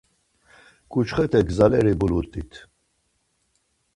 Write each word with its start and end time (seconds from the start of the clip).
Ǩuçxete 0.91 1.39
gzaleri 1.47 1.93
bulut̆it. 1.99 2.51